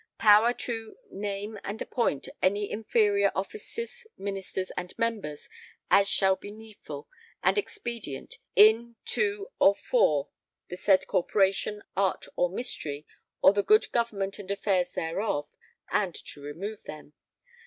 [Power 0.17 0.51
to] 0.51 0.97
name 1.11 1.59
and 1.63 1.79
appoint 1.79 2.27
any 2.41 2.65
other 2.65 2.73
inferior 2.73 3.31
Officers 3.35 4.07
Ministers 4.17 4.71
and 4.75 4.97
Members 4.97 5.47
as 5.91 6.09
shall 6.09 6.35
be 6.35 6.49
needful 6.49 7.07
and 7.43 7.55
expedient 7.55 8.39
in 8.55 8.95
to 9.05 9.51
or 9.59 9.75
for 9.75 10.29
the 10.69 10.75
said 10.75 11.05
corporation 11.05 11.83
art 11.95 12.25
or 12.35 12.49
mystery 12.49 13.05
or 13.43 13.53
the 13.53 13.61
good 13.61 13.91
government 13.91 14.39
and 14.39 14.49
affairs 14.49 14.93
thereof 14.93 15.47
[and 15.91 16.15
to 16.15 16.41
remove 16.41 16.85
them]. 16.85 17.13